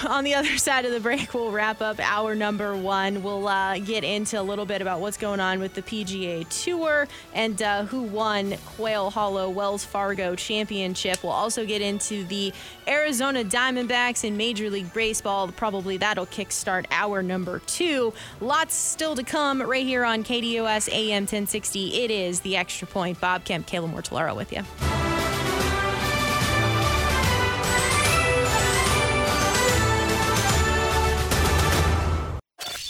[0.07, 3.23] On the other side of the break, we'll wrap up our number one.
[3.23, 7.07] We'll uh, get into a little bit about what's going on with the PGA Tour
[7.33, 11.23] and uh, who won Quail Hollow Wells Fargo Championship.
[11.23, 12.53] We'll also get into the
[12.87, 15.47] Arizona Diamondbacks in Major League Baseball.
[15.49, 18.13] Probably that'll kickstart our number two.
[18.39, 22.03] Lots still to come right here on KDUS AM 1060.
[22.03, 23.19] It is the Extra Point.
[23.19, 25.16] Bob Kemp, Kayla Mortellaro with you.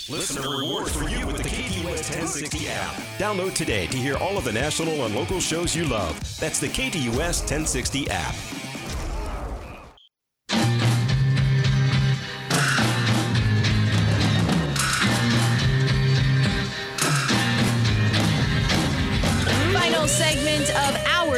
[0.10, 2.94] Listener rewards for you with the KDUS 1060 app.
[3.18, 6.18] Download today to hear all of the national and local shows you love.
[6.40, 8.34] That's the KDUS 1060 app.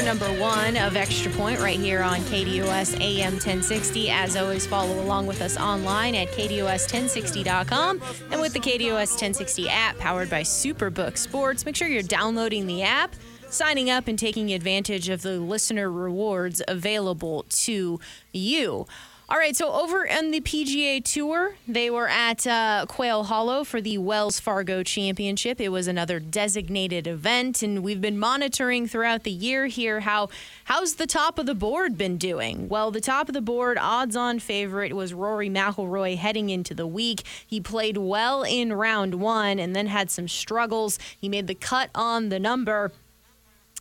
[0.09, 4.09] Number one of Extra Point right here on KDUS AM 1060.
[4.09, 8.01] As always, follow along with us online at KDUS1060.com
[8.31, 11.63] and with the KDUS 1060 app powered by Superbook Sports.
[11.63, 13.13] Make sure you're downloading the app,
[13.51, 17.99] signing up, and taking advantage of the listener rewards available to
[18.33, 18.87] you.
[19.31, 23.79] All right, so over on the PGA Tour, they were at uh, Quail Hollow for
[23.79, 25.61] the Wells Fargo Championship.
[25.61, 30.29] It was another designated event, and we've been monitoring throughout the year here how
[30.63, 32.69] how's the top of the board been doing.
[32.69, 37.21] Well, the top of the board odds-on favorite was Rory McIlroy heading into the week.
[37.45, 40.97] He played well in round one, and then had some struggles.
[41.21, 42.91] He made the cut on the number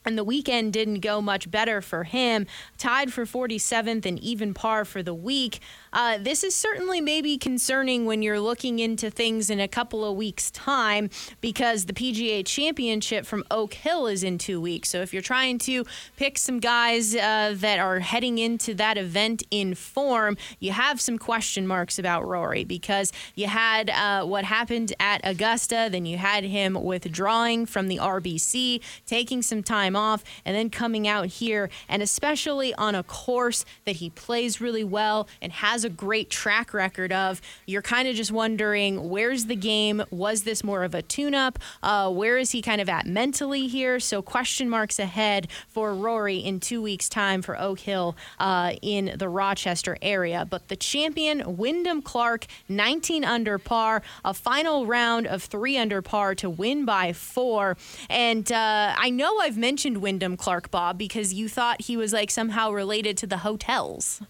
[0.09, 2.47] and the weekend didn't go much better for him.
[2.79, 5.61] Tied for 47th and even par for the week.
[5.93, 10.17] Uh, this is certainly maybe concerning when you're looking into things in a couple of
[10.17, 14.89] weeks' time because the PGA Championship from Oak Hill is in two weeks.
[14.89, 15.85] So if you're trying to
[16.17, 21.19] pick some guys uh, that are heading into that event in form, you have some
[21.19, 26.45] question marks about Rory because you had uh, what happened at Augusta, then you had
[26.45, 32.03] him withdrawing from the RBC, taking some time off, and then coming out here, and
[32.03, 37.13] especially on a course that he plays really well and has a great track record
[37.13, 40.03] of, you're kind of just wondering where's the game?
[40.11, 41.59] Was this more of a tune up?
[41.83, 43.99] Uh, where is he kind of at mentally here?
[44.01, 49.15] So, question marks ahead for Rory in two weeks' time for Oak Hill uh, in
[49.17, 50.47] the Rochester area.
[50.49, 56.35] But the champion, Wyndham Clark, 19 under par, a final round of three under par
[56.37, 57.77] to win by four.
[58.09, 62.31] And uh, I know I've mentioned Wyndham Clark, Bob, because you thought he was like
[62.31, 64.21] somehow related to the hotels.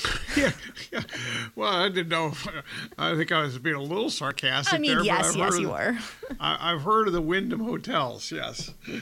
[0.36, 0.52] yeah,
[0.90, 1.02] yeah.
[1.54, 2.32] Well, I didn't know.
[2.98, 4.74] I think I was being a little sarcastic.
[4.74, 5.98] I mean, there, yes, yes, you were.
[6.40, 8.32] I, have heard of the Wyndham hotels.
[8.32, 8.92] Yes, uh,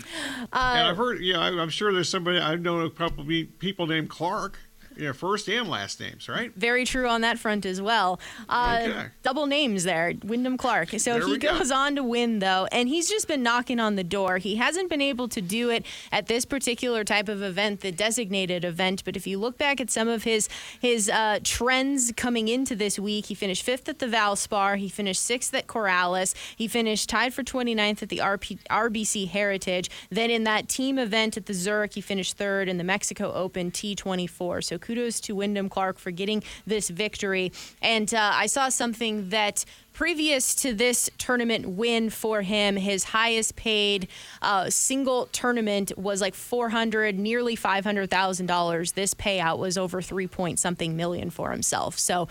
[0.52, 1.20] and I've heard.
[1.20, 3.24] Yeah, I, I'm sure there's somebody I know a couple
[3.58, 4.58] people named Clark.
[4.96, 6.52] Yeah, first and last names, right?
[6.56, 8.20] Very true on that front as well.
[8.48, 9.06] Uh, okay.
[9.22, 10.90] Double names there, Wyndham Clark.
[10.98, 11.74] So he goes go.
[11.74, 14.38] on to win, though, and he's just been knocking on the door.
[14.38, 18.64] He hasn't been able to do it at this particular type of event, the designated
[18.64, 19.04] event.
[19.04, 20.48] But if you look back at some of his
[20.80, 24.76] his uh, trends coming into this week, he finished fifth at the Valspar.
[24.76, 26.34] He finished sixth at Corales.
[26.56, 29.90] He finished tied for 29th at the RP, RBC Heritage.
[30.10, 33.70] Then in that team event at the Zurich, he finished third in the Mexico Open
[33.70, 34.64] T24.
[34.64, 37.52] So kudos to Wyndham Clark for getting this victory.
[37.82, 43.56] And uh, I saw something that previous to this tournament win for him, his highest
[43.56, 44.08] paid
[44.40, 48.94] uh, single tournament was like 400, nearly $500,000.
[48.94, 51.98] This payout was over three point something million for himself.
[51.98, 52.28] So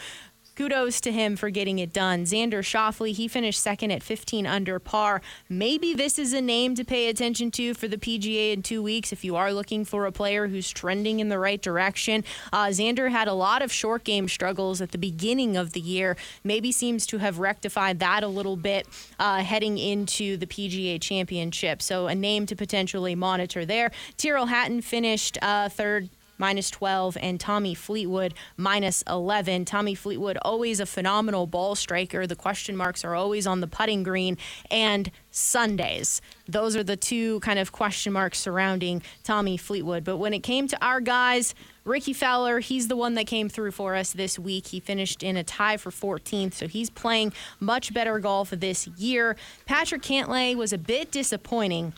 [0.60, 2.26] kudos to him for getting it done.
[2.26, 5.22] Xander Schauffele, he finished second at 15 under par.
[5.48, 9.14] Maybe this is a name to pay attention to for the PGA in two weeks
[9.14, 12.26] if you are looking for a player who's trending in the right direction.
[12.52, 16.18] Uh, Xander had a lot of short game struggles at the beginning of the year.
[16.44, 18.86] Maybe seems to have rectified that a little bit
[19.18, 21.82] uh, heading into the PGA Championship.
[21.82, 23.92] So a name to potentially monitor there.
[24.18, 29.66] Tyrrell Hatton finished uh, third minus 12, and Tommy Fleetwood minus 11.
[29.66, 32.26] Tommy Fleetwood, always a phenomenal ball striker.
[32.26, 34.38] The question marks are always on the putting green
[34.72, 36.22] and Sundays.
[36.48, 40.04] Those are the two kind of question marks surrounding Tommy Fleetwood.
[40.04, 41.54] But when it came to our guys,
[41.86, 44.68] Rickie Fowler, he's the one that came through for us this week.
[44.68, 49.36] He finished in a tie for 14th, so he's playing much better golf this year.
[49.66, 51.94] Patrick Cantlay was a bit disappointing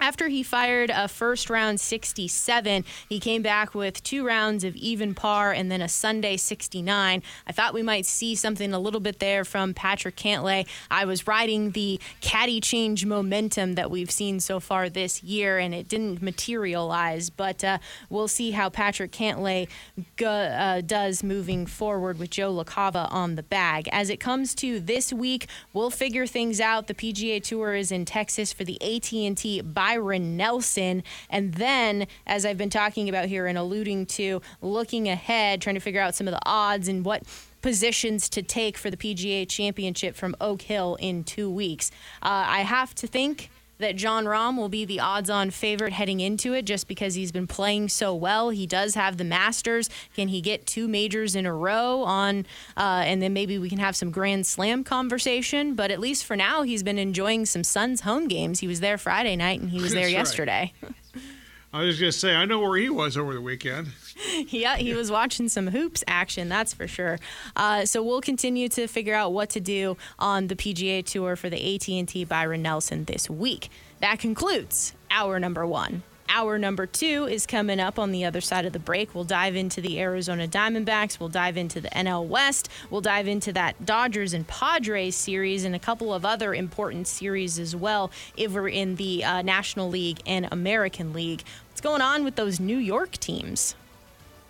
[0.00, 5.14] after he fired a first round 67, he came back with two rounds of even
[5.14, 7.22] par and then a Sunday 69.
[7.46, 10.66] I thought we might see something a little bit there from Patrick Cantlay.
[10.90, 15.74] I was riding the caddy change momentum that we've seen so far this year, and
[15.74, 17.28] it didn't materialize.
[17.30, 17.78] But uh,
[18.08, 19.68] we'll see how Patrick Cantlay
[20.16, 23.88] go, uh, does moving forward with Joe LaCava on the bag.
[23.92, 26.86] As it comes to this week, we'll figure things out.
[26.86, 29.60] The PGA Tour is in Texas for the AT&T
[29.90, 31.02] Byron Nelson.
[31.28, 35.80] And then, as I've been talking about here and alluding to, looking ahead, trying to
[35.80, 37.24] figure out some of the odds and what
[37.60, 41.90] positions to take for the PGA Championship from Oak Hill in two weeks.
[42.22, 43.50] Uh, I have to think
[43.80, 47.32] that Jon Rahm will be the odds on favorite heading into it just because he's
[47.32, 48.50] been playing so well.
[48.50, 49.90] He does have the Masters.
[50.14, 53.78] Can he get two majors in a row on, uh, and then maybe we can
[53.78, 55.74] have some Grand Slam conversation?
[55.74, 58.60] But at least for now, he's been enjoying some Suns home games.
[58.60, 60.72] He was there Friday night and he was there That's yesterday.
[60.82, 60.92] Right.
[61.72, 63.92] I was going to say, I know where he was over the weekend.
[64.48, 67.20] yeah, he was watching some hoops action, that's for sure.
[67.54, 71.48] Uh, so we'll continue to figure out what to do on the PGA Tour for
[71.48, 73.70] the AT&T Byron Nelson this week.
[74.00, 76.02] That concludes our number one.
[76.32, 79.16] Hour number two is coming up on the other side of the break.
[79.16, 81.18] We'll dive into the Arizona Diamondbacks.
[81.18, 82.68] We'll dive into the NL West.
[82.88, 87.58] We'll dive into that Dodgers and Padres series and a couple of other important series
[87.58, 91.42] as well if we're in the uh, National League and American League.
[91.68, 93.74] What's going on with those New York teams?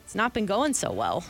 [0.04, 1.24] It's not been going so well.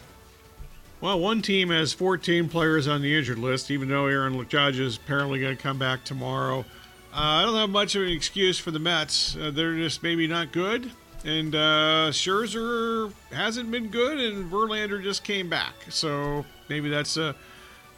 [1.01, 4.97] Well, one team has 14 players on the injured list, even though Aaron Judge is
[4.97, 6.65] apparently going to come back tomorrow.
[7.13, 9.37] Uh, I don't have much of an excuse for the Mets.
[9.37, 10.91] Uh, they're just maybe not good.
[11.25, 15.75] And uh, Scherzer hasn't been good, and Verlander just came back.
[15.91, 17.35] So maybe that's a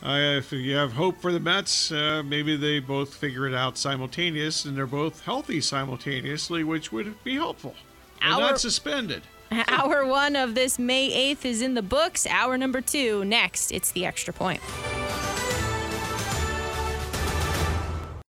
[0.05, 3.79] Uh, if you have hope for the Mets, uh, maybe they both figure it out
[3.79, 7.77] simultaneous and they're both healthy simultaneously, which would be helpful.
[8.21, 9.23] And not suspended.
[9.69, 12.27] Hour one of this May 8th is in the books.
[12.27, 13.71] Hour number two next.
[13.71, 14.61] It's the extra point.